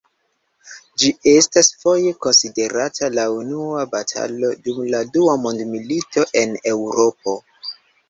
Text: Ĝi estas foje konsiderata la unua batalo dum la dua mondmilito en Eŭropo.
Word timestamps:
Ĝi 1.03 1.11
estas 1.31 1.69
foje 1.81 2.15
konsiderata 2.27 3.11
la 3.19 3.27
unua 3.35 3.85
batalo 3.95 4.53
dum 4.65 4.83
la 4.97 5.05
dua 5.21 5.39
mondmilito 5.47 6.29
en 6.45 6.61
Eŭropo. 6.77 7.43